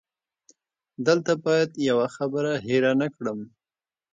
دلته 1.07 1.31
باید 1.43 1.69
یوه 1.89 2.07
خبره 2.15 2.53
هېره 2.65 2.93
نه 3.01 3.07
کړم. 3.15 3.39